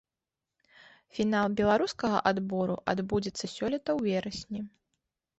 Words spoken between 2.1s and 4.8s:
адбору адбудзецца сёлета ў верасні.